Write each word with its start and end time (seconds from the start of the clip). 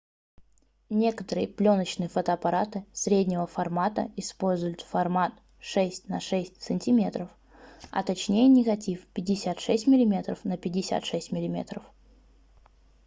некоторые 0.89 1.47
плёночные 1.47 2.09
фотоаппараты 2.09 2.85
среднего 2.91 3.45
формата 3.45 4.11
используют 4.15 4.81
формат 4.81 5.31
6 5.59 6.09
на 6.09 6.19
6 6.19 6.59
сантиметров 6.59 7.29
а 7.91 8.01
точнее 8.01 8.47
негатив 8.47 9.05
56мм 9.15 10.39
на 10.43 10.57
56 10.57 11.31
мм 11.33 11.83